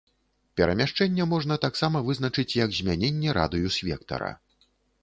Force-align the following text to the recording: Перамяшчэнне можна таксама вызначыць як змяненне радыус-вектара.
Перамяшчэнне 0.61 1.27
можна 1.35 1.57
таксама 1.65 2.01
вызначыць 2.09 2.49
як 2.65 2.75
змяненне 2.79 3.39
радыус-вектара. 3.41 4.37